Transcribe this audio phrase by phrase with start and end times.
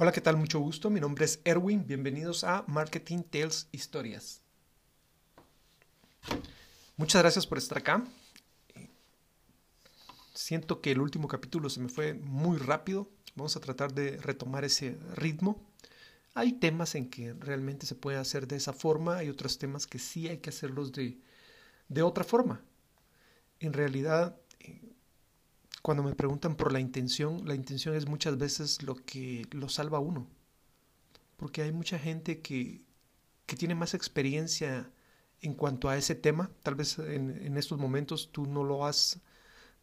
[0.00, 0.36] Hola, ¿qué tal?
[0.36, 0.90] Mucho gusto.
[0.90, 1.84] Mi nombre es Erwin.
[1.84, 4.42] Bienvenidos a Marketing Tales Historias.
[6.96, 8.04] Muchas gracias por estar acá.
[10.34, 13.10] Siento que el último capítulo se me fue muy rápido.
[13.34, 15.66] Vamos a tratar de retomar ese ritmo.
[16.32, 19.98] Hay temas en que realmente se puede hacer de esa forma, hay otros temas que
[19.98, 21.18] sí hay que hacerlos de,
[21.88, 22.62] de otra forma.
[23.58, 24.36] En realidad,
[25.88, 29.96] cuando me preguntan por la intención, la intención es muchas veces lo que lo salva
[29.96, 30.28] a uno.
[31.38, 32.84] Porque hay mucha gente que,
[33.46, 34.92] que tiene más experiencia
[35.40, 36.50] en cuanto a ese tema.
[36.62, 39.20] Tal vez en, en, estos momentos tú no lo has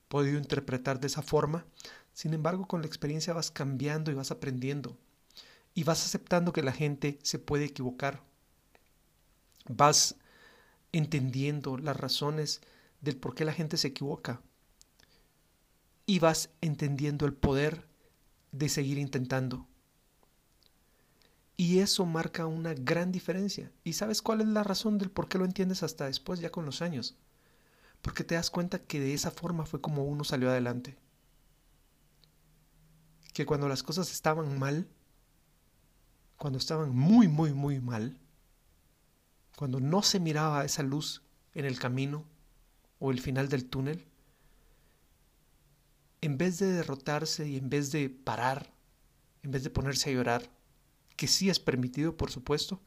[0.07, 1.65] podido interpretar de esa forma.
[2.13, 4.99] Sin embargo, con la experiencia vas cambiando y vas aprendiendo.
[5.73, 8.21] Y vas aceptando que la gente se puede equivocar.
[9.67, 10.17] Vas
[10.91, 12.61] entendiendo las razones
[13.01, 14.43] del por qué la gente se equivoca
[16.05, 17.87] y vas entendiendo el poder
[18.51, 19.67] de seguir intentando.
[21.57, 23.71] Y eso marca una gran diferencia.
[23.83, 26.65] ¿Y sabes cuál es la razón del por qué lo entiendes hasta después, ya con
[26.65, 27.15] los años?
[28.01, 30.97] Porque te das cuenta que de esa forma fue como uno salió adelante.
[33.33, 34.87] Que cuando las cosas estaban mal,
[36.37, 38.19] cuando estaban muy, muy, muy mal,
[39.55, 42.25] cuando no se miraba esa luz en el camino
[42.99, 44.05] o el final del túnel,
[46.21, 48.73] en vez de derrotarse y en vez de parar,
[49.43, 50.49] en vez de ponerse a llorar,
[51.15, 52.81] que sí es permitido, por supuesto,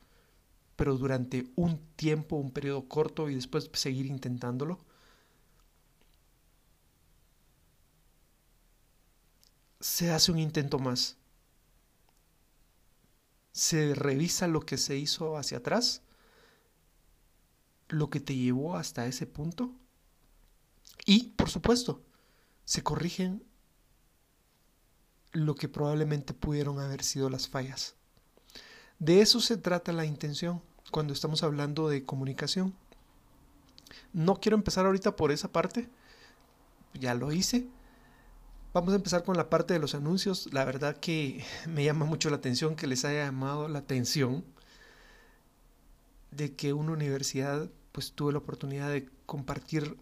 [0.76, 4.78] pero durante un tiempo, un periodo corto y después seguir intentándolo,
[9.80, 11.16] se hace un intento más.
[13.52, 16.02] Se revisa lo que se hizo hacia atrás,
[17.88, 19.74] lo que te llevó hasta ese punto
[21.06, 22.04] y, por supuesto,
[22.68, 23.42] se corrigen
[25.32, 27.94] lo que probablemente pudieron haber sido las fallas.
[28.98, 30.60] De eso se trata la intención
[30.90, 32.74] cuando estamos hablando de comunicación.
[34.12, 35.88] No quiero empezar ahorita por esa parte,
[36.92, 37.66] ya lo hice.
[38.74, 40.52] Vamos a empezar con la parte de los anuncios.
[40.52, 44.44] La verdad que me llama mucho la atención que les haya llamado la atención
[46.32, 49.96] de que una universidad pues tuve la oportunidad de compartir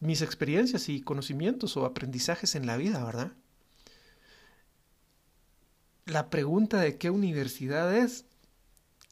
[0.00, 3.32] mis experiencias y conocimientos o aprendizajes en la vida, ¿verdad?
[6.04, 8.24] La pregunta de qué universidad es,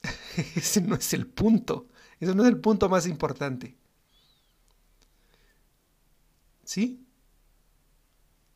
[0.57, 1.89] ese no es el punto,
[2.21, 3.77] ese no es el punto más importante.
[6.65, 7.05] ¿Sí?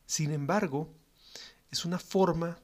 [0.05, 0.93] Sin embargo,
[1.71, 2.59] es una forma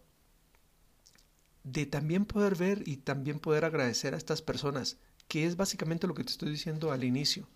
[1.64, 6.14] de también poder ver y también poder agradecer a estas personas, que es básicamente lo
[6.14, 7.48] que te estoy diciendo al inicio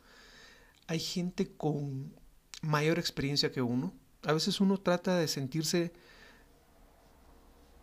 [0.90, 2.16] hay gente con
[2.64, 3.94] mayor experiencia que uno.
[4.24, 5.94] A veces uno trata de sentirse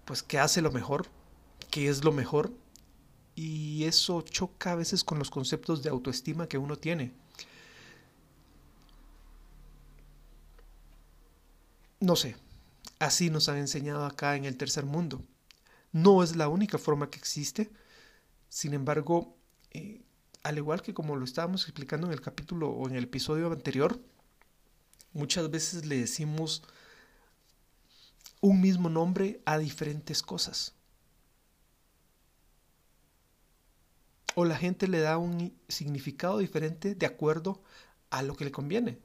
[0.05, 1.07] pues que hace lo mejor,
[1.71, 2.53] que es lo mejor,
[3.37, 7.13] y eso choca a veces con los conceptos de autoestima que uno tiene.
[12.01, 12.37] No sé,
[12.99, 15.23] así nos han enseñado acá en el tercer mundo.
[15.93, 17.71] No es la única forma que existe,
[18.49, 19.37] sin embargo,
[19.71, 20.06] eh,
[20.47, 24.01] al igual que como lo estábamos explicando en el capítulo o en el episodio anterior,
[25.13, 26.63] muchas veces le decimos
[28.41, 30.73] un mismo nombre a diferentes cosas.
[34.37, 37.61] O la gente le da un significado diferente de acuerdo
[38.11, 39.01] a lo que le conviene.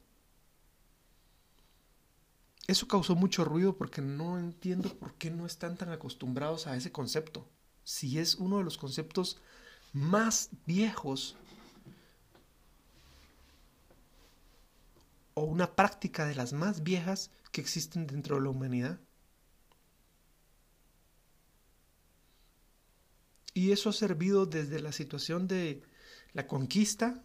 [2.67, 6.91] Eso causó mucho ruido porque no entiendo por qué no están tan acostumbrados a ese
[6.91, 7.49] concepto.
[7.83, 9.41] Si es uno de los conceptos
[9.93, 11.35] más viejos
[15.33, 18.99] o una práctica de las más viejas que existen dentro de la humanidad.
[23.53, 25.83] Y eso ha servido desde la situación de
[26.33, 27.23] la conquista,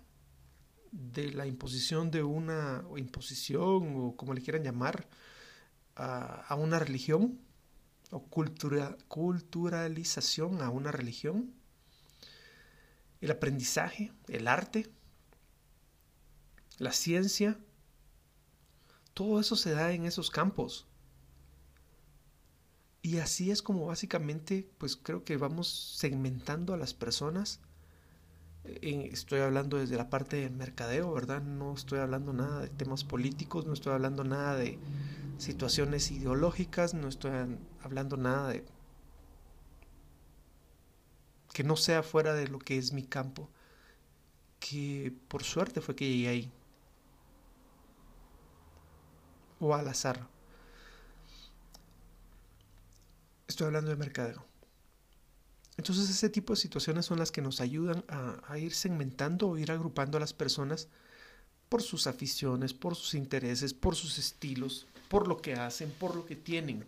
[0.90, 5.08] de la imposición de una imposición o como le quieran llamar
[5.94, 7.40] a, a una religión
[8.10, 11.54] o cultura, culturalización a una religión
[13.26, 14.88] el aprendizaje, el arte,
[16.78, 17.58] la ciencia,
[19.14, 20.86] todo eso se da en esos campos.
[23.02, 27.60] Y así es como básicamente, pues creo que vamos segmentando a las personas.
[28.64, 31.42] estoy hablando desde la parte del mercadeo, ¿verdad?
[31.42, 34.78] No estoy hablando nada de temas políticos, no estoy hablando nada de
[35.38, 37.32] situaciones ideológicas, no estoy
[37.82, 38.64] hablando nada de
[41.56, 43.48] que no sea fuera de lo que es mi campo,
[44.60, 46.52] que por suerte fue que llegué ahí,
[49.58, 50.28] o al azar.
[53.48, 54.44] Estoy hablando de mercadeo.
[55.78, 59.56] Entonces ese tipo de situaciones son las que nos ayudan a, a, ir segmentando o
[59.56, 60.88] ir agrupando a las personas
[61.70, 66.26] por sus aficiones, por sus intereses, por sus estilos, por lo que hacen, por lo
[66.26, 66.84] que tienen.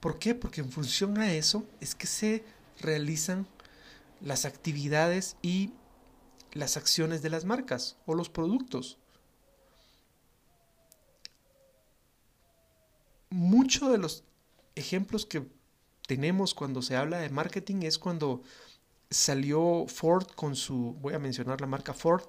[0.00, 0.34] ¿Por qué?
[0.34, 2.44] Porque en función a eso es que se
[2.80, 3.46] realizan
[4.20, 5.72] las actividades y
[6.52, 8.98] las acciones de las marcas o los productos.
[13.30, 14.24] Muchos de los
[14.76, 15.46] ejemplos que
[16.06, 18.42] tenemos cuando se habla de marketing es cuando
[19.10, 22.22] salió Ford con su, voy a mencionar la marca Ford,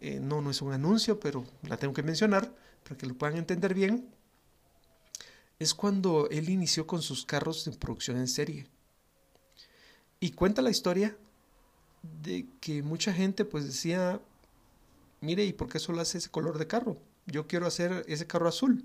[0.00, 3.36] eh, no, no es un anuncio, pero la tengo que mencionar para que lo puedan
[3.36, 4.08] entender bien,
[5.58, 8.68] es cuando él inició con sus carros de producción en serie.
[10.20, 11.16] Y cuenta la historia
[12.22, 14.20] de que mucha gente pues decía,
[15.20, 16.98] mire, ¿y por qué solo hace ese color de carro?
[17.26, 18.84] Yo quiero hacer ese carro azul.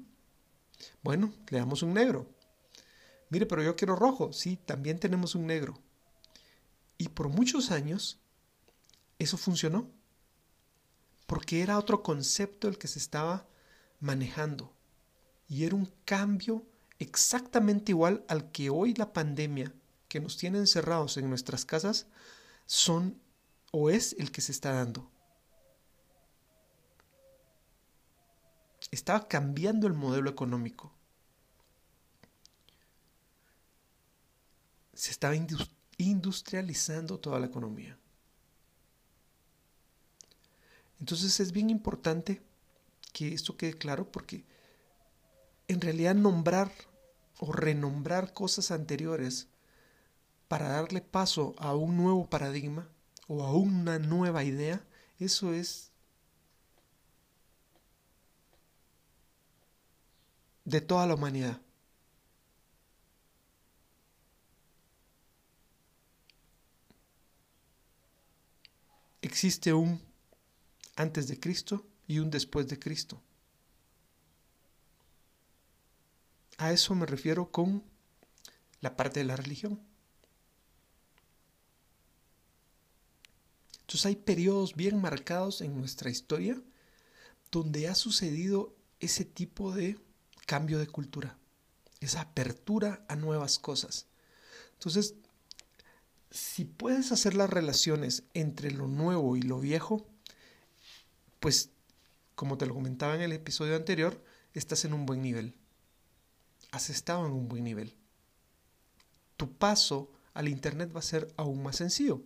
[1.04, 2.28] Bueno, le damos un negro.
[3.30, 4.34] Mire, pero yo quiero rojo.
[4.34, 5.80] Sí, también tenemos un negro.
[6.98, 8.20] Y por muchos años
[9.20, 9.90] eso funcionó.
[11.28, 13.48] Porque era otro concepto el que se estaba
[14.00, 14.74] manejando.
[15.48, 16.66] Y era un cambio
[17.00, 19.74] exactamente igual al que hoy la pandemia
[20.12, 22.06] que nos tiene encerrados en nuestras casas
[22.66, 23.18] son
[23.72, 25.10] o es el que se está dando.
[28.92, 30.92] Estaba cambiando el modelo económico.
[34.94, 35.34] Se estaba
[35.98, 37.98] industrializando toda la economía.
[41.00, 42.42] Entonces es bien importante
[43.14, 44.44] que esto quede claro porque
[45.70, 46.70] en realidad nombrar
[47.38, 49.48] o renombrar cosas anteriores
[50.52, 52.90] para darle paso a un nuevo paradigma
[53.30, 54.86] o a una nueva idea,
[55.18, 55.94] eso es
[60.66, 61.62] de toda la humanidad.
[69.22, 70.02] Existe un
[70.98, 73.22] antes de Cristo y un después de Cristo.
[76.58, 77.86] A eso me refiero con
[78.82, 79.91] la parte de la religión.
[83.92, 86.58] Entonces hay periodos bien marcados en nuestra historia
[87.52, 90.00] donde ha sucedido ese tipo de
[90.46, 91.38] cambio de cultura,
[92.00, 94.08] esa apertura a nuevas cosas.
[94.76, 95.16] Entonces,
[96.30, 100.08] si puedes hacer las relaciones entre lo nuevo y lo viejo,
[101.42, 101.72] pues
[102.36, 104.24] como te lo comentaba en el episodio anterior,
[104.54, 105.54] estás en un buen nivel.
[106.72, 107.94] Has estado en un buen nivel.
[109.36, 112.24] Tu paso al Internet va a ser aún más sencillo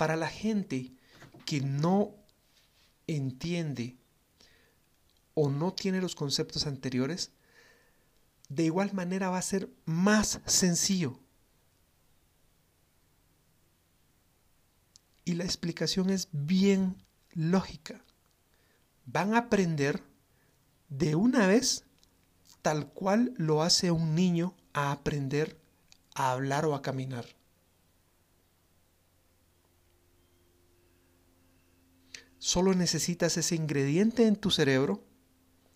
[0.00, 0.94] para la gente
[1.44, 2.14] que no
[3.06, 3.98] entiende
[5.34, 7.32] o no tiene los conceptos anteriores,
[8.48, 11.20] de igual manera va a ser más sencillo.
[15.26, 16.96] Y la explicación es bien
[17.34, 18.02] lógica.
[19.04, 20.02] Van a aprender
[20.88, 21.84] de una vez
[22.62, 25.60] tal cual lo hace un niño a aprender
[26.14, 27.26] a hablar o a caminar.
[32.40, 35.04] Solo necesitas ese ingrediente en tu cerebro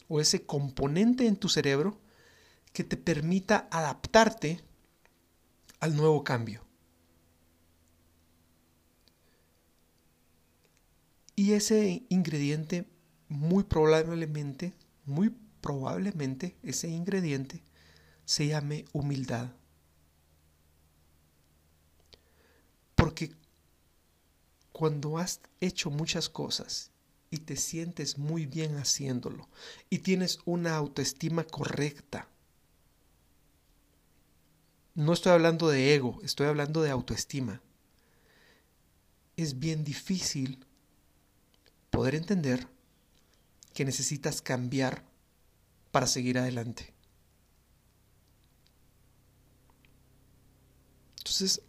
[0.09, 2.01] o ese componente en tu cerebro
[2.73, 4.63] que te permita adaptarte
[5.79, 6.65] al nuevo cambio.
[11.37, 12.89] Y ese ingrediente
[13.29, 14.73] muy probablemente,
[15.05, 17.63] muy probablemente ese ingrediente
[18.25, 19.51] se llame humildad.
[22.95, 23.33] Porque
[24.75, 26.91] cuando has hecho muchas cosas
[27.31, 29.49] y te sientes muy bien haciéndolo
[29.89, 32.29] y tienes una autoestima correcta,
[34.97, 37.63] no estoy hablando de ego, estoy hablando de autoestima.
[39.37, 40.67] Es bien difícil
[41.91, 42.67] poder entender
[43.75, 45.05] que necesitas cambiar
[45.93, 46.93] para seguir adelante.
[51.19, 51.63] Entonces,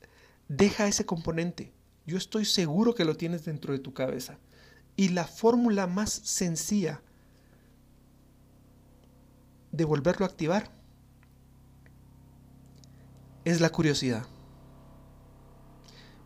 [0.47, 1.74] deja ese componente.
[2.05, 4.37] Yo estoy seguro que lo tienes dentro de tu cabeza.
[4.95, 7.01] Y la fórmula más sencilla
[9.71, 10.71] de volverlo a activar
[13.43, 14.25] es la curiosidad.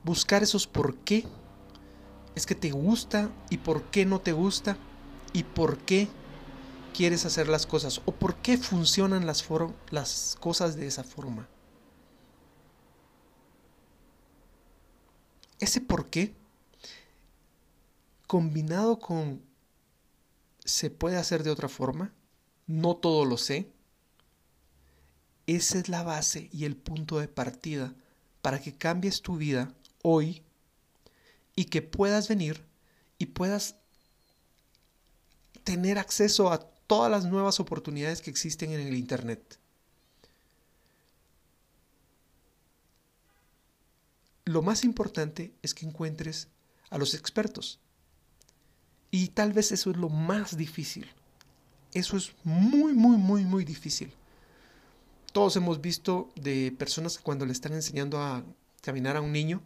[0.04, 1.26] Buscar esos por qué
[2.36, 4.78] es que te gusta y por qué no te gusta
[5.34, 6.08] y por qué
[6.94, 9.46] quieres hacer las cosas o por qué funcionan las,
[9.90, 11.48] las cosas de esa forma.
[15.60, 16.34] Ese por qué,
[18.28, 19.42] combinado con
[20.64, 22.14] se puede hacer de otra forma,
[22.68, 23.72] no todo lo sé,
[25.48, 27.94] esa es la base y el punto de partida
[28.42, 29.74] para que cambies tu vida
[30.04, 30.44] hoy
[31.56, 32.64] y que puedas venir
[33.18, 33.76] y puedas
[35.64, 39.60] tener acceso a todas las nuevas oportunidades que existen en el Internet.
[44.50, 46.48] Lo más importante es que encuentres
[46.90, 47.80] a los expertos.
[49.12, 51.06] Y tal vez eso es lo más difícil.
[51.94, 54.12] Eso es muy, muy, muy, muy difícil.
[55.34, 58.44] Todos hemos visto de personas que cuando le están enseñando a
[58.82, 59.62] caminar a un niño,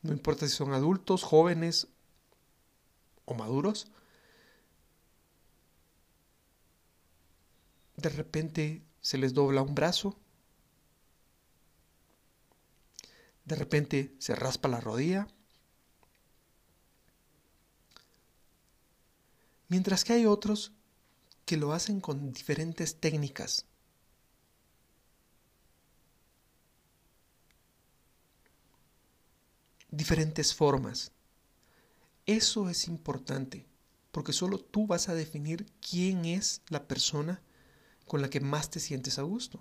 [0.00, 1.86] no importa si son adultos, jóvenes
[3.26, 3.88] o maduros,
[7.98, 10.16] de repente se les dobla un brazo,
[13.44, 15.28] de repente se raspa la rodilla,
[19.68, 20.72] mientras que hay otros
[21.46, 23.66] que lo hacen con diferentes técnicas.
[29.90, 31.12] diferentes formas.
[32.26, 33.66] Eso es importante,
[34.12, 37.42] porque solo tú vas a definir quién es la persona
[38.06, 39.60] con la que más te sientes a gusto.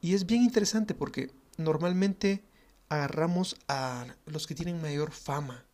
[0.00, 2.44] Y es bien interesante porque normalmente
[2.88, 5.64] agarramos a los que tienen mayor fama,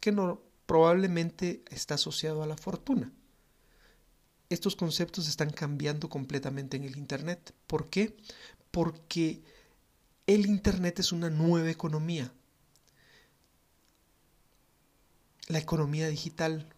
[0.00, 0.14] que
[0.66, 3.12] probablemente está asociado a la fortuna.
[4.50, 7.52] Estos conceptos están cambiando completamente en el Internet.
[7.66, 8.16] ¿Por qué?
[8.70, 9.42] porque
[10.26, 12.32] el Internet es una nueva economía.
[15.48, 16.68] La economía digital.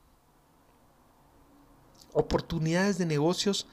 [2.13, 3.67] Oportunidades de negocios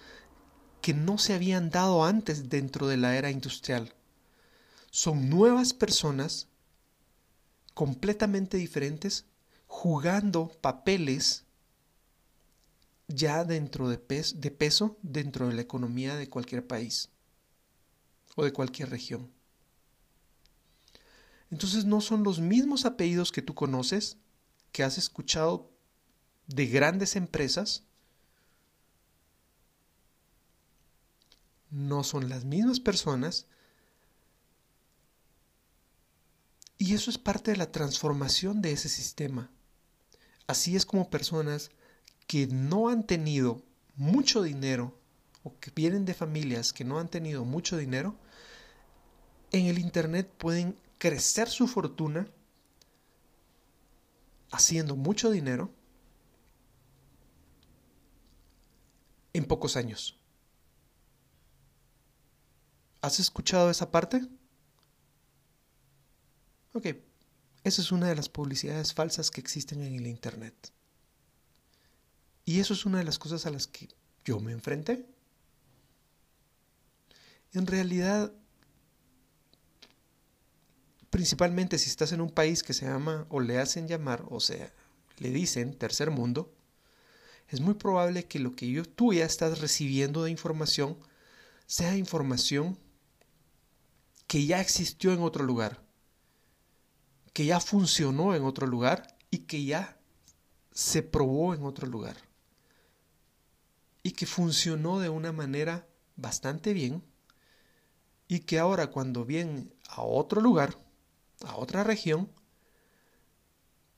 [0.87, 3.93] que no se habían dado antes dentro de la era industrial.
[4.89, 6.47] Son nuevas personas
[7.73, 9.25] completamente diferentes
[9.65, 11.43] jugando papeles
[13.09, 17.09] ya dentro de, de peso dentro de la economía de cualquier país
[18.37, 19.29] o de cualquier región.
[21.51, 24.15] Entonces no son los mismos apellidos que tú conoces,
[24.71, 25.69] que has escuchado
[26.47, 27.83] de grandes empresas,
[31.69, 33.47] no son las mismas personas,
[36.77, 39.49] y eso es parte de la transformación de ese sistema.
[40.45, 41.71] Así es como personas
[42.27, 43.63] que no han tenido
[43.95, 44.97] mucho dinero
[45.43, 48.15] o que vienen de familias que no han tenido mucho dinero,
[49.51, 52.27] en el Internet pueden crecer su fortuna
[54.51, 55.71] haciendo mucho dinero
[59.33, 60.16] en pocos años.
[63.01, 64.21] ¿Has escuchado esa parte?
[66.73, 66.87] Ok,
[67.63, 70.71] esa es una de las publicidades falsas que existen en el Internet.
[72.45, 73.89] Y eso es una de las cosas a las que
[74.23, 75.05] yo me enfrenté.
[77.53, 78.31] En realidad,
[81.09, 84.73] principalmente si estás en un país que se llama o le hacen llamar, o sea,
[85.17, 86.53] le dicen tercer mundo,
[87.49, 90.97] es muy probable que lo que yo, tú ya estás recibiendo de información
[91.67, 92.79] sea información
[94.27, 95.81] que ya existió en otro lugar,
[97.33, 99.97] que ya funcionó en otro lugar y que ya
[100.71, 102.17] se probó en otro lugar
[104.03, 107.03] y que funcionó de una manera bastante bien
[108.27, 110.77] y que ahora cuando viene a otro lugar
[111.45, 112.31] a otra región,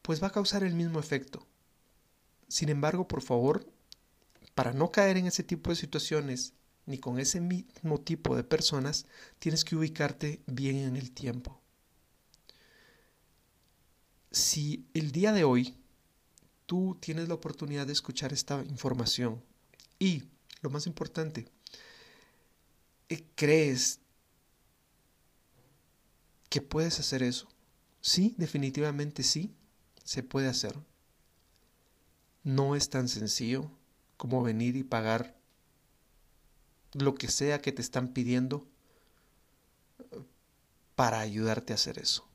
[0.02, 1.48] pues va a causar el mismo efecto.
[2.48, 3.72] Sin embargo, por favor,
[4.56, 6.54] para no caer en ese tipo de situaciones
[6.90, 9.06] ni con ese mismo tipo de personas,
[9.38, 11.62] tienes que ubicarte bien en el tiempo.
[14.32, 15.78] Si el día de hoy
[16.66, 19.44] tú tienes la oportunidad de escuchar esta información
[20.00, 20.24] y,
[20.62, 21.48] lo más importante,
[23.08, 24.00] eh, crees,
[26.50, 27.48] que puedes hacer eso.
[28.02, 29.54] Sí, definitivamente sí,
[30.04, 30.76] se puede hacer.
[32.44, 33.70] No es tan sencillo
[34.18, 35.39] como venir y pagar
[36.94, 38.68] lo que sea que te están pidiendo
[40.96, 42.28] para ayudarte a hacer eso.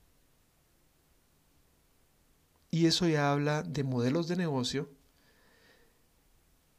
[2.71, 4.89] Y eso ya habla de modelos de negocio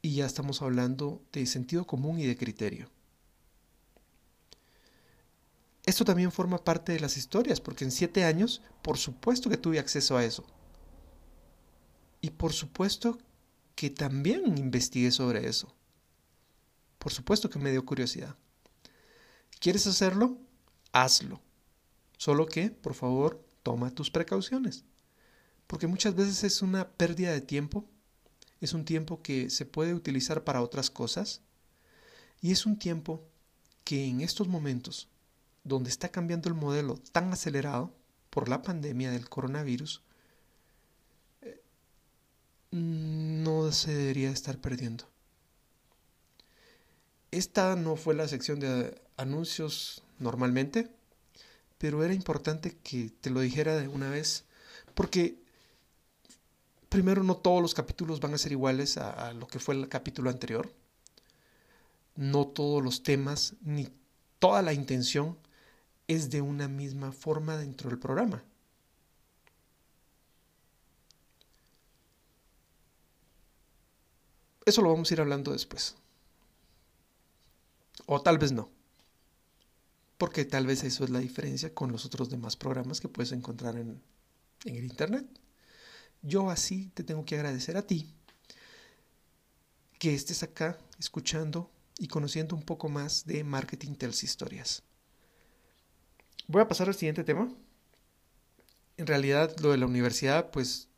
[0.02, 2.90] y ya estamos hablando de sentido común y de criterio.
[5.86, 9.78] Esto también forma parte de las historias, porque en siete años, por supuesto que tuve
[9.78, 10.44] acceso a eso.
[12.20, 13.18] Y por supuesto
[13.76, 15.75] que también investigué sobre eso.
[17.06, 18.34] Por supuesto que me dio curiosidad.
[19.60, 20.38] ¿Quieres hacerlo?
[20.90, 21.40] Hazlo.
[22.18, 24.84] Solo que, por favor, toma tus precauciones.
[25.68, 27.88] Porque muchas veces es una pérdida de tiempo
[28.60, 31.42] es un tiempo que se puede utilizar para otras cosas
[32.40, 33.22] y es un tiempo
[33.84, 35.08] que en estos momentos,
[35.62, 37.94] donde está cambiando el modelo tan acelerado
[38.30, 40.02] por la pandemia del coronavirus,
[41.42, 41.62] eh,
[42.72, 45.06] no se debería estar perdiendo.
[47.30, 50.88] Esta no fue la sección de anuncios normalmente,
[51.78, 54.44] pero era importante que te lo dijera de una vez,
[54.94, 55.38] porque
[56.88, 60.30] primero no todos los capítulos van a ser iguales a, lo que fue el capítulo
[60.30, 60.72] anterior,
[62.14, 63.88] no todos los temas ni
[64.38, 65.36] toda la intención
[66.08, 68.42] es de una misma forma dentro del programa.
[74.64, 75.96] Eso lo vamos a ir hablando después.
[78.06, 78.70] O tal vez no.
[80.18, 83.76] Porque tal vez eso es la diferencia con los otros demás programas que puedes encontrar
[83.76, 84.00] en,
[84.64, 85.26] en el Internet.
[86.22, 88.12] Yo así te tengo que agradecer a ti
[89.98, 94.82] que estés acá escuchando y conociendo un poco más de Marketing Tells Historias.
[96.48, 97.52] Voy a pasar al siguiente tema.
[98.96, 100.88] En realidad lo de la universidad, pues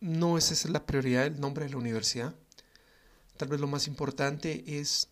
[0.00, 2.34] no es esa la prioridad, el nombre de la universidad.
[3.42, 5.08] Tal vez lo más importante es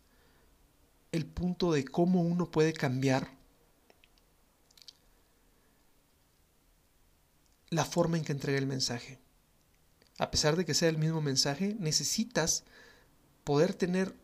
[1.11, 3.29] el punto de cómo uno puede cambiar
[7.71, 9.19] la forma en que entrega el mensaje.
[10.19, 12.63] A pesar de que sea el mismo mensaje, necesitas
[13.43, 14.15] poder tener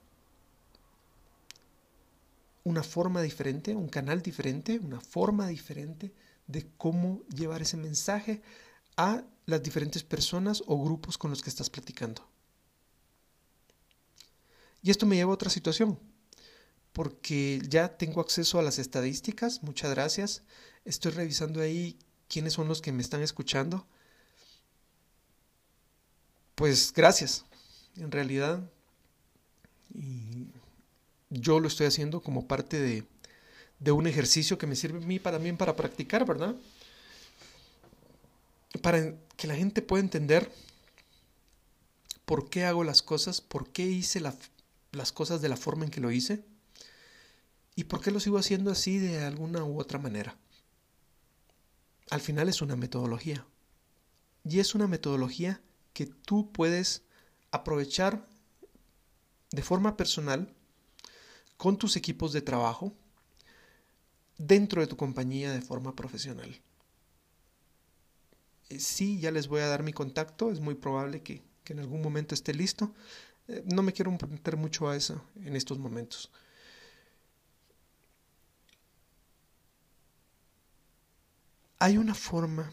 [2.63, 6.15] una forma diferente, un canal diferente, una forma diferente
[6.47, 8.41] de cómo llevar ese mensaje
[8.97, 12.36] a las diferentes personas o grupos con los que estás platicando.
[14.87, 15.99] Y esto me lleva a otra situación,
[16.93, 20.45] porque ya tengo acceso a las estadísticas, muchas gracias.
[20.85, 23.85] Estoy revisando ahí quiénes son los que me están escuchando.
[26.55, 27.44] Pues gracias.
[27.96, 28.62] En realidad,
[29.92, 30.46] y
[31.31, 33.05] yo lo estoy haciendo como parte de,
[33.81, 36.55] de un ejercicio que me sirve a mí también para practicar, ¿verdad?
[38.83, 40.49] Para que la gente pueda entender
[42.25, 44.20] por qué hago las cosas, por qué hice
[44.96, 46.44] las cosas de la forma en que lo hice
[47.74, 50.37] y por qué lo sigo haciendo así de alguna u otra manera.
[52.11, 53.46] Al final es una metodología.
[54.44, 55.61] Y es una metodología
[55.92, 57.02] que tú puedes
[57.50, 58.26] aprovechar
[59.50, 60.54] de forma personal
[61.56, 62.92] con tus equipos de trabajo
[64.38, 66.61] dentro de tu compañía de forma profesional.
[68.68, 72.00] Eh, sí, ya les voy a dar mi contacto, es muy probable que, en algún
[72.00, 72.94] momento esté listo.
[73.48, 76.30] Eh, no me quiero meter mucho a eso en estos momentos.
[81.78, 82.72] Hay una forma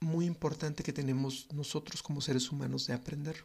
[0.00, 3.42] muy importante que tenemos nosotros como seres humanos de aprender.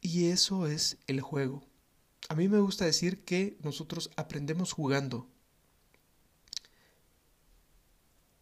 [0.00, 1.64] Y eso es el juego.
[2.28, 5.26] A mí me gusta decir que nosotros aprendemos jugando.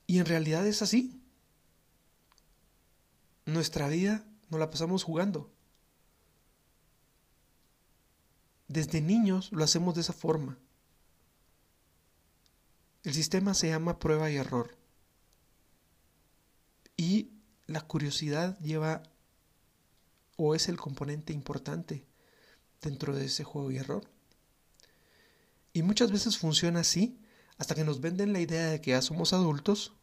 [0.06, 1.20] Y en realidad es así.
[3.46, 5.50] Nuestra vida nos la pasamos jugando.
[8.68, 10.58] Desde niños lo hacemos de esa forma.
[13.02, 14.76] El sistema se llama prueba y error.
[16.98, 17.30] Y
[17.66, 19.02] la curiosidad lleva
[20.36, 22.04] o es el componente importante
[22.82, 24.04] dentro de ese juego y error.
[25.72, 27.18] Y muchas veces funciona así
[27.56, 29.94] hasta que nos venden la idea de que ya somos adultos,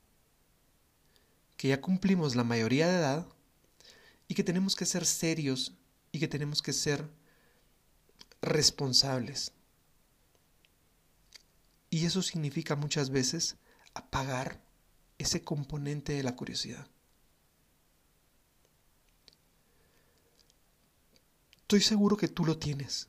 [1.55, 3.27] que ya cumplimos la mayoría de edad
[4.29, 5.73] y que tenemos que ser serios
[6.13, 7.09] y que tenemos que ser
[8.41, 9.51] responsables.
[11.89, 13.57] Y eso significa muchas veces
[13.95, 14.61] apagar
[15.17, 16.87] ese componente de la curiosidad.
[21.61, 23.07] Estoy seguro que tú lo tienes.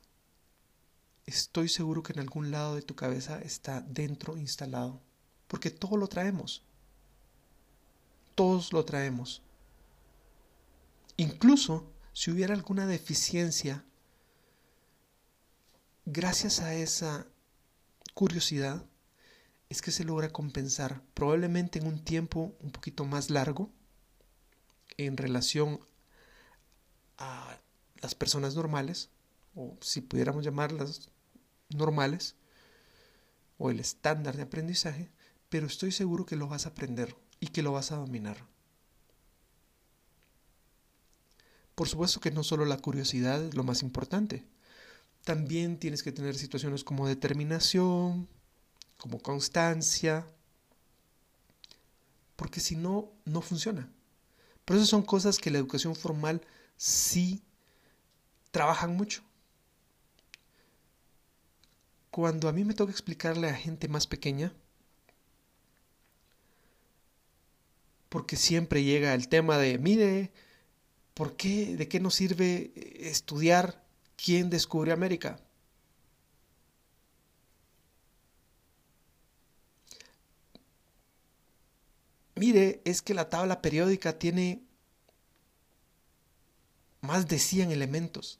[1.27, 4.99] Estoy seguro que en algún lado de tu cabeza está dentro instalado.
[5.47, 6.63] Porque todo lo traemos.
[8.33, 9.43] Todos lo traemos.
[11.21, 13.85] Incluso si hubiera alguna deficiencia,
[16.03, 17.27] gracias a esa
[18.15, 18.83] curiosidad,
[19.69, 23.69] es que se logra compensar, probablemente en un tiempo un poquito más largo,
[24.97, 25.79] en relación
[27.19, 27.59] a
[28.01, 29.11] las personas normales,
[29.53, 31.11] o si pudiéramos llamarlas
[31.69, 32.35] normales,
[33.59, 35.11] o el estándar de aprendizaje,
[35.49, 38.37] pero estoy seguro que lo vas a aprender y que lo vas a dominar.
[41.81, 44.45] Por supuesto que no solo la curiosidad es lo más importante,
[45.23, 48.29] también tienes que tener situaciones como determinación,
[48.97, 50.27] como constancia,
[52.35, 53.89] porque si no, no funciona.
[54.63, 56.45] Pero esas son cosas que la educación formal
[56.77, 57.41] sí
[58.51, 59.23] trabajan mucho.
[62.11, 64.53] Cuando a mí me toca explicarle a gente más pequeña,
[68.09, 70.31] porque siempre llega el tema de, mire,
[71.21, 72.71] ¿por qué, de qué nos sirve
[73.07, 75.39] estudiar quién descubrió América?
[82.33, 84.63] Mire, es que la tabla periódica tiene
[87.01, 88.39] más de 100 elementos.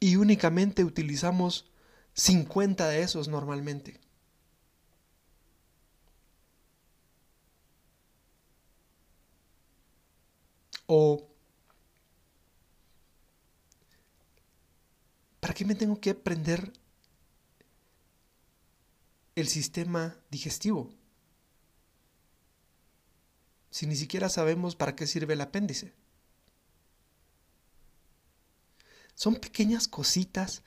[0.00, 1.70] Y únicamente utilizamos
[2.14, 4.00] 50 de esos normalmente.
[10.88, 11.28] O
[15.38, 16.72] ¿para qué me tengo que aprender
[19.40, 20.90] el sistema digestivo.
[23.70, 25.92] Si ni siquiera sabemos para qué sirve el apéndice.
[29.14, 30.62] Son pequeñas cositas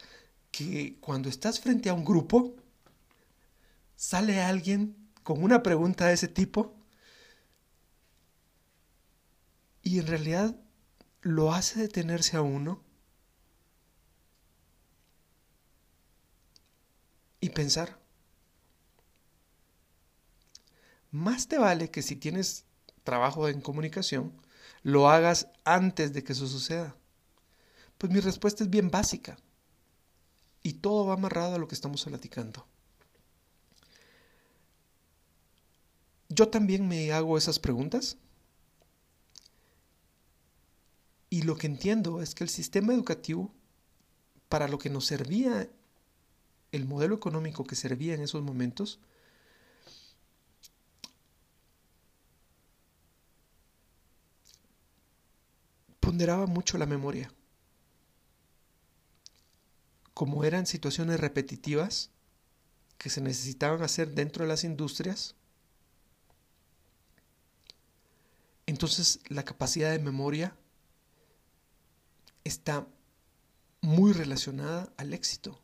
[0.51, 2.55] que cuando estás frente a un grupo,
[3.95, 6.73] sale alguien con una pregunta de ese tipo
[9.83, 10.55] y en realidad
[11.21, 12.83] lo hace detenerse a uno
[17.39, 17.99] y pensar,
[21.11, 22.65] más te vale que si tienes
[23.03, 24.33] trabajo en comunicación,
[24.83, 26.95] lo hagas antes de que eso suceda.
[27.97, 29.37] Pues mi respuesta es bien básica.
[30.63, 32.65] Y todo va amarrado a lo que estamos platicando.
[36.29, 38.17] Yo también me hago esas preguntas.
[41.33, 43.53] Y lo que entiendo es que el sistema educativo,
[44.49, 45.69] para lo que nos servía,
[46.73, 48.99] el modelo económico que servía en esos momentos,
[56.01, 57.31] ponderaba mucho la memoria.
[60.13, 62.11] Como eran situaciones repetitivas
[62.97, 65.35] que se necesitaban hacer dentro de las industrias,
[68.65, 70.57] entonces la capacidad de memoria
[72.51, 72.85] está
[73.81, 75.59] muy relacionada al éxito.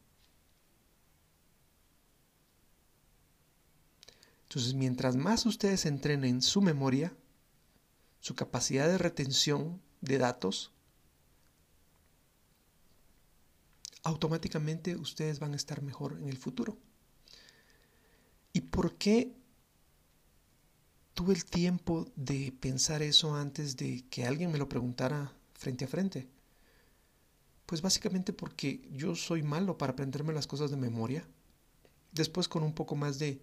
[4.44, 7.14] Entonces, mientras más ustedes entrenen su memoria,
[8.22, 10.72] su capacidad de retención de datos,
[14.04, 16.78] automáticamente ustedes van a estar mejor en el futuro.
[18.54, 19.36] ¿Y por qué
[21.14, 25.88] tuve el tiempo de pensar eso antes de que alguien me lo preguntara frente a
[25.90, 26.37] frente?
[27.68, 31.28] Pues básicamente porque yo soy malo para aprenderme las cosas de memoria.
[32.12, 33.40] Después con un poco más de,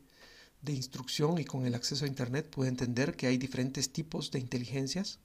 [0.63, 4.41] de instrucción y con el acceso a Internet pude entender que hay diferentes tipos de
[4.41, 5.21] inteligencias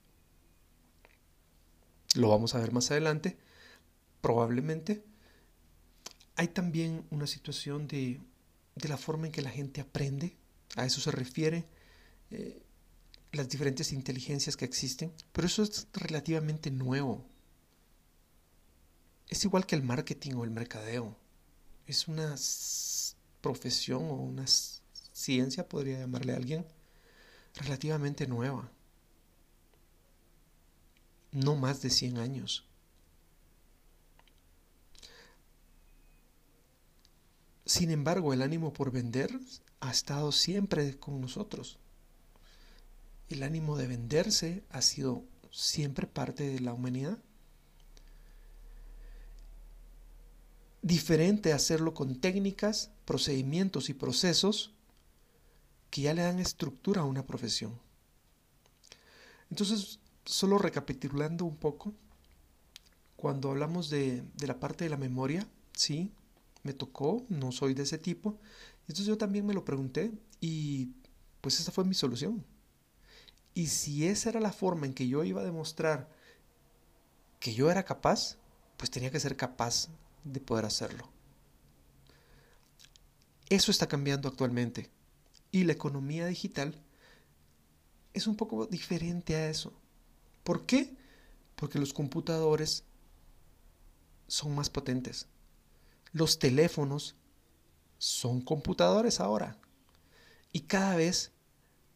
[2.16, 3.38] lo vamos a ver más adelante,
[4.22, 5.04] probablemente.
[6.36, 8.20] Hay también una situación de,
[8.76, 10.36] la forma en que la gente aprende,
[10.76, 11.66] a eso se refiere
[12.32, 12.62] eh,
[13.32, 17.29] las diferentes inteligencias que existen, pero eso es relativamente nuevo.
[19.30, 21.16] Es igual que el marketing o el mercadeo.
[21.88, 22.36] Es una
[23.42, 26.66] profesión o una ciencia, podría llamarle a alguien,
[27.56, 28.70] relativamente nueva
[31.32, 32.66] no más de 100 años.
[37.66, 39.30] Sin embargo, el ánimo por vender
[39.80, 41.78] ha estado siempre con nosotros.
[43.30, 47.20] El ánimo de venderse ha sido siempre parte de la humanidad.
[50.82, 54.74] Diferente hacerlo con técnicas, procedimientos y procesos
[55.90, 57.78] que ya le dan estructura a una profesión.
[59.50, 61.94] Entonces, solo recapitulando un poco,
[63.16, 66.14] cuando hablamos de, la parte de la memoria, sí,
[66.64, 68.38] me tocó, no soy de ese tipo.
[68.82, 70.92] Entonces yo también me lo pregunté y
[71.42, 72.46] pues esa fue mi solución.
[73.54, 76.10] Y si esa era la forma en que yo iba a demostrar
[77.40, 78.38] que yo era capaz,
[78.78, 79.90] pues tenía que ser capaz
[80.24, 81.10] de poder hacerlo.
[83.50, 84.90] Eso está cambiando actualmente.
[85.52, 86.76] Y la economía digital
[88.14, 89.74] es un poco diferente a eso.
[90.44, 90.96] ¿Por qué?
[91.56, 92.84] Porque los computadores
[94.28, 95.28] son más potentes.
[96.12, 97.16] Los teléfonos
[97.98, 99.58] son computadores ahora.
[100.52, 101.32] Y cada vez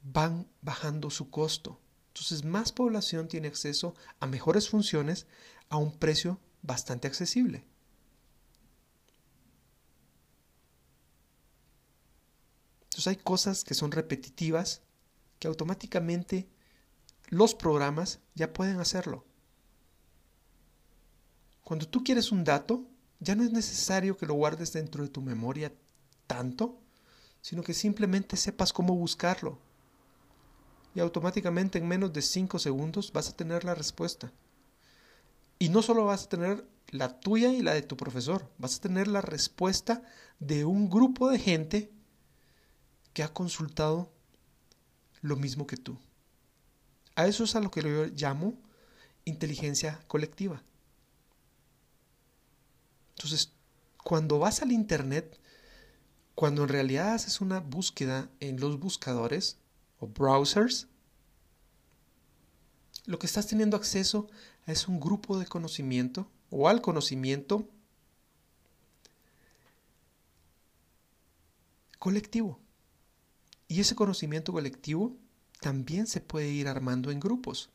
[0.04, 1.80] van bajando su costo.
[2.08, 5.26] Entonces más población tiene acceso a mejores funciones
[5.70, 7.66] a un precio bastante accesible.
[13.04, 14.82] Entonces hay cosas que son repetitivas
[15.38, 16.48] que automáticamente
[17.28, 19.26] los programas ya pueden hacerlo.
[21.66, 22.86] Cuando tú quieres un dato,
[23.20, 25.74] ya no es necesario que lo guardes dentro de tu memoria
[26.28, 26.80] tanto,
[27.42, 29.60] sino que simplemente sepas cómo buscarlo.
[30.96, 34.32] Y automáticamente en menos de 5 segundos vas a tener la respuesta.
[35.60, 38.82] Y no solo vas a tener la tuya y la de tu profesor, vas a
[38.82, 40.04] tener la respuesta
[40.40, 41.92] de un grupo de gente
[43.14, 44.12] que ha consultado
[45.22, 45.98] lo mismo que tú.
[47.16, 48.56] A eso es a lo que yo llamo
[49.26, 50.62] inteligencia colectiva.
[53.16, 53.52] Entonces,
[54.04, 55.40] cuando vas al Internet,
[56.36, 59.58] cuando en realidad haces una búsqueda en los buscadores
[60.00, 60.88] o browsers,
[63.06, 64.28] lo que estás teniendo acceso
[64.66, 67.68] es un grupo de conocimiento o al conocimiento
[72.00, 72.63] colectivo.
[73.74, 75.18] Y ese conocimiento colectivo
[75.60, 77.72] también se puede ir armando en grupos.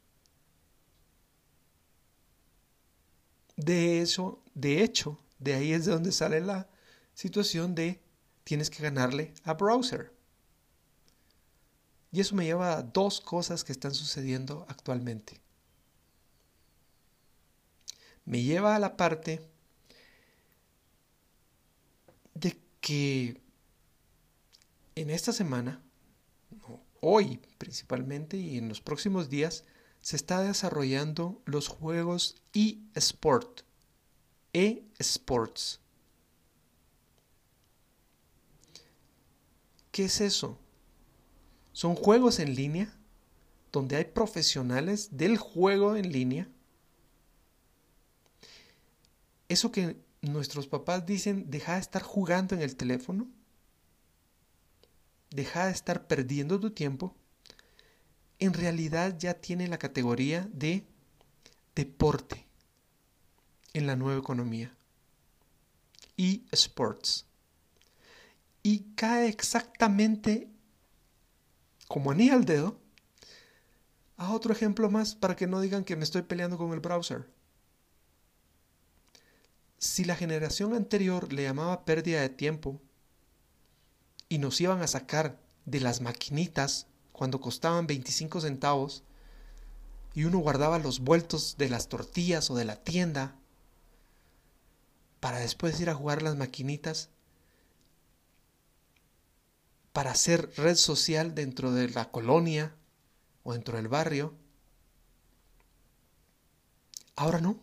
[3.56, 6.68] De eso, de hecho, de ahí es de donde sale la
[7.14, 8.00] situación de
[8.44, 10.14] tienes que ganarle a browser.
[12.12, 15.40] Y eso me lleva a dos cosas que están sucediendo actualmente.
[18.24, 19.44] Me lleva a la parte
[22.34, 23.42] de que
[24.94, 25.82] en esta semana,
[27.00, 29.64] hoy principalmente y en los próximos días,
[30.00, 33.62] se está desarrollando los juegos eSport
[34.52, 35.80] e-sports.
[39.90, 40.58] ¿Qué es eso?
[41.72, 42.94] Son juegos en línea
[43.72, 46.48] donde hay profesionales del juego en línea.
[49.48, 53.28] Eso que nuestros papás dicen, deja de estar jugando en el teléfono,
[55.30, 57.14] deja de estar perdiendo tu tiempo,
[58.38, 60.86] en realidad ya tiene la categoría de
[61.74, 62.46] deporte
[63.72, 64.74] en la nueva economía.
[66.16, 67.26] eSports.
[68.62, 70.48] Y cae exactamente
[71.86, 72.80] como anilla al dedo
[74.16, 77.30] a otro ejemplo más para que no digan que me estoy peleando con el browser.
[79.78, 82.80] Si la generación anterior le llamaba pérdida de tiempo
[84.28, 89.02] y nos iban a sacar de las maquinitas cuando costaban 25 centavos
[90.14, 93.34] y uno guardaba los vueltos de las tortillas o de la tienda
[95.20, 97.10] para después ir a jugar las maquinitas,
[99.92, 102.74] para hacer red social dentro de la colonia
[103.42, 104.34] o dentro del barrio.
[107.16, 107.58] Ahora no,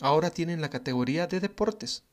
[0.00, 2.04] ahora tienen la categoría de deportes.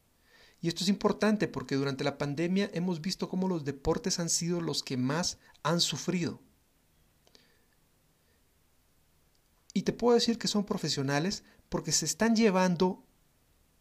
[0.62, 4.60] Y esto es importante porque durante la pandemia hemos visto cómo los deportes han sido
[4.62, 6.39] los que más han sufrido.
[9.74, 13.04] Y te puedo decir que son profesionales porque se están llevando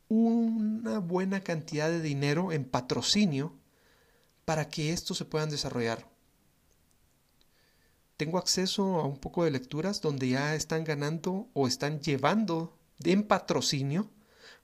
[0.09, 3.55] una buena cantidad de dinero en patrocinio
[4.45, 6.09] para que estos se puedan desarrollar.
[8.17, 13.25] Tengo acceso a un poco de lecturas donde ya están ganando o están llevando en
[13.25, 14.11] patrocinio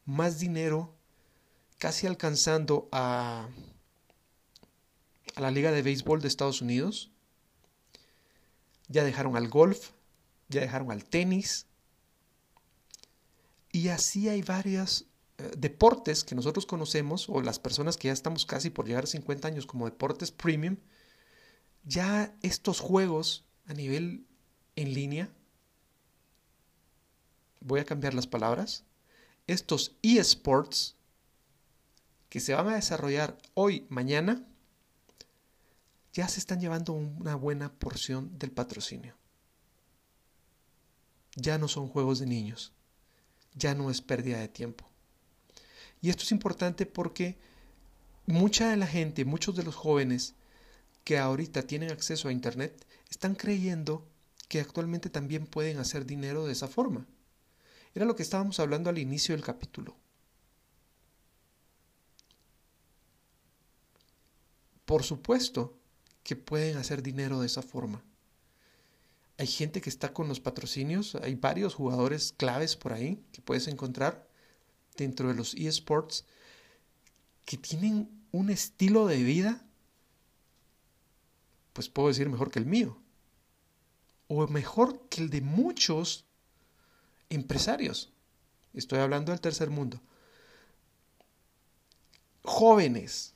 [0.05, 0.95] más dinero,
[1.83, 3.49] casi alcanzando a,
[5.35, 7.11] la Liga de Béisbol de Estados Unidos.
[8.87, 9.91] Ya dejaron al golf,
[10.49, 11.67] ya dejaron al tenis.
[13.73, 15.07] Y así hay varias
[15.39, 19.09] eh, deportes que nosotros conocemos, o las personas que ya estamos casi por llegar a
[19.09, 20.77] 50 años como deportes premium,
[21.83, 24.25] ya estos juegos a nivel
[24.77, 25.33] en línea,
[27.59, 28.85] voy a cambiar las palabras,
[29.49, 30.95] estos eSports
[32.33, 34.43] que se van a desarrollar hoy, mañana,
[36.15, 39.15] ya se están llevando una buena porción del patrocinio.
[41.37, 42.73] Ya no son juegos de niños,
[43.53, 44.89] ya no es pérdida de tiempo.
[46.01, 47.37] Y esto es importante porque
[48.25, 50.35] mucha de la gente, muchos de los jóvenes
[51.05, 54.09] que ahorita tienen acceso a Internet, están creyendo
[54.49, 57.07] que actualmente también pueden hacer dinero de esa forma.
[57.95, 59.99] Era lo que estábamos hablando al inicio del capítulo.
[64.85, 65.79] Por supuesto
[66.23, 68.03] que pueden hacer dinero de esa forma.
[69.39, 73.67] Hay gente que está con los patrocinios, hay varios jugadores claves por ahí que puedes
[73.67, 74.29] encontrar
[74.97, 76.25] dentro de los eSports
[77.45, 79.65] que tienen un estilo de vida,
[81.73, 82.99] pues puedo decir mejor que el mío,
[84.29, 86.25] o mejor que el de muchos
[87.31, 88.13] empresarios.
[88.75, 90.01] Estoy hablando del tercer mundo.
[92.45, 93.32] Jóvenes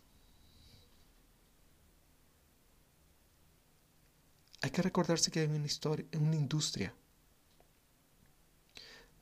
[4.67, 6.93] hay que recordarse que hay una, historia, una industria.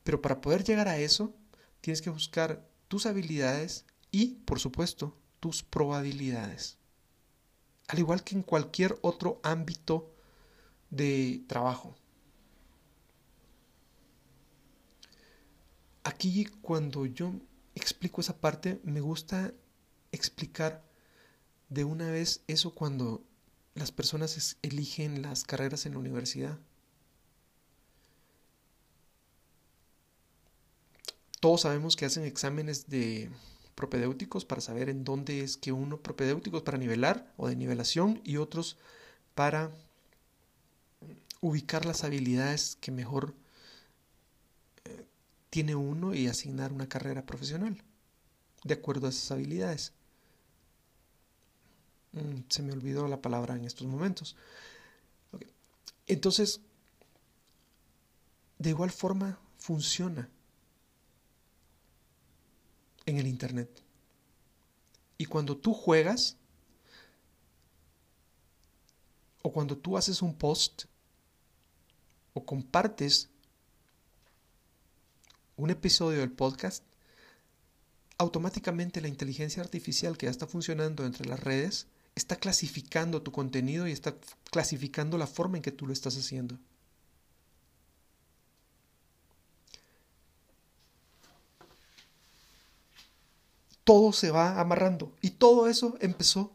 [0.02, 1.34] Pero para poder llegar a eso,
[1.82, 6.78] tienes que buscar tus habilidades y, por supuesto, tus probabilidades.
[7.88, 10.14] Al igual que en cualquier otro ámbito
[10.88, 11.94] de trabajo.
[16.04, 17.34] Aquí cuando yo
[17.74, 19.52] explico esa parte, me gusta
[20.10, 20.82] explicar
[21.68, 23.22] de una vez eso cuando
[23.74, 26.58] las personas eligen las carreras en la universidad.
[31.40, 33.30] Todos sabemos que hacen exámenes de
[33.74, 38.36] propedéuticos para saber en dónde es que uno, propedéuticos para nivelar o de nivelación y
[38.36, 38.78] otros
[39.34, 39.70] para
[41.40, 43.34] ubicar las habilidades que mejor
[44.84, 45.04] eh,
[45.50, 47.82] tiene uno y asignar una carrera profesional
[48.64, 49.92] de acuerdo a esas habilidades.
[52.14, 54.36] Mm, se me olvidó la palabra en estos momentos.
[56.06, 56.60] Entonces,
[58.58, 60.28] de igual forma funciona
[63.06, 63.82] en el Internet.
[65.18, 66.36] Y cuando tú juegas,
[69.42, 70.84] o cuando tú haces un post,
[72.32, 73.28] o compartes
[75.56, 76.84] un episodio del podcast,
[78.18, 83.86] automáticamente la inteligencia artificial que ya está funcionando entre las redes está clasificando tu contenido
[83.86, 84.14] y está
[84.50, 86.58] clasificando la forma en que tú lo estás haciendo.
[93.82, 96.52] Todo se va amarrando y todo eso empezó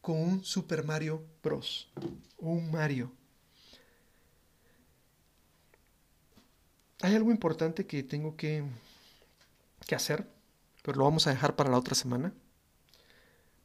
[0.00, 1.88] con un Super Mario Bros.
[2.38, 3.10] Un Mario.
[7.00, 8.64] Hay algo importante que tengo que,
[9.86, 10.30] que hacer,
[10.82, 12.32] pero lo vamos a dejar para la otra semana.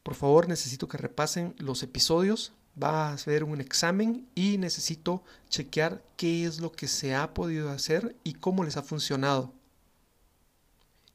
[0.03, 2.53] Por favor, necesito que repasen los episodios.
[2.81, 7.69] Va a hacer un examen y necesito chequear qué es lo que se ha podido
[7.69, 9.53] hacer y cómo les ha funcionado.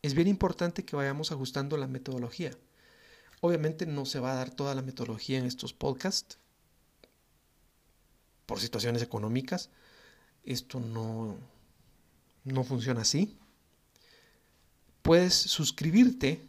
[0.02, 2.50] Es bien importante que vayamos ajustando la metodología.
[3.40, 6.38] Obviamente no se va a dar toda la metodología en estos podcasts
[8.46, 9.70] por situaciones económicas.
[10.44, 11.36] Esto no,
[12.44, 13.36] no funciona así.
[15.02, 16.40] Puedes suscribirte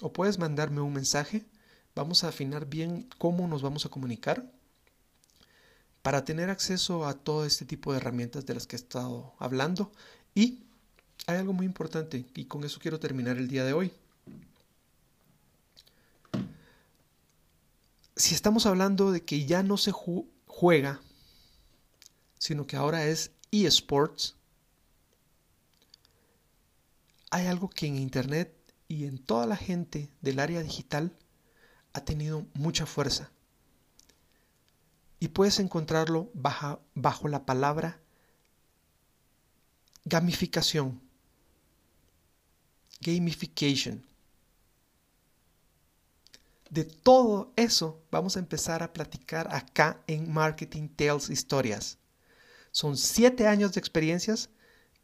[0.00, 1.44] o puedes mandarme un mensaje
[1.94, 4.50] vamos a afinar bien cómo nos vamos a comunicar
[6.02, 9.92] para tener acceso a todo este tipo de herramientas de las que he estado hablando.
[10.34, 10.64] Y
[11.26, 13.92] hay algo muy importante, y con eso quiero terminar el día de hoy.
[18.16, 21.00] Si estamos hablando de que ya no se juega,
[22.38, 24.34] sino que ahora es eSports,
[27.30, 28.54] hay algo que en Internet
[28.88, 31.16] y en toda la gente del área digital
[31.92, 33.30] ha tenido mucha fuerza.
[35.20, 38.00] Y puedes encontrarlo bajo, la palabra
[40.04, 41.00] gamificación,
[43.00, 44.04] gamification.
[46.70, 51.98] De todo eso vamos a empezar a platicar acá en Marketing Tales Historias.
[52.72, 54.48] Son siete años de experiencias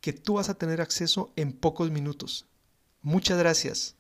[0.01, 2.47] que tú vas a tener acceso en pocos minutos.
[3.03, 3.98] Muchas gracias.